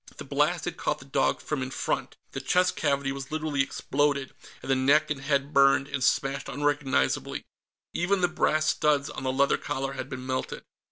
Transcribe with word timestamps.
The 0.17 0.23
blast 0.25 0.65
had 0.65 0.77
caught 0.77 0.97
the 0.97 1.05
dog 1.05 1.41
from 1.41 1.61
in 1.61 1.69
front 1.69 2.17
the 2.31 2.41
chest 2.41 2.75
cavity 2.75 3.11
was 3.11 3.29
literally 3.31 3.61
exploded, 3.61 4.33
and 4.63 4.71
the 4.71 4.75
neck 4.75 5.11
and 5.11 5.21
head 5.21 5.53
burned 5.53 5.87
and 5.87 6.03
smashed 6.03 6.49
unrecognizably. 6.49 7.43
Even 7.93 8.21
the 8.21 8.27
brass 8.27 8.65
studs 8.65 9.11
on 9.11 9.21
the 9.21 9.31
leather 9.31 9.59
collar 9.59 9.93
had 9.93 10.09
been 10.09 10.25
melted. 10.25 10.63